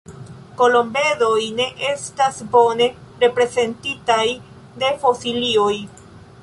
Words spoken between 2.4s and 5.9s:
bone reprezentitaj de fosilioj.